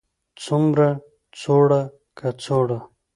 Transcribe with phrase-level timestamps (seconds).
[0.43, 0.87] څومره,
[1.41, 1.81] څوړه،
[2.19, 2.79] کڅوړه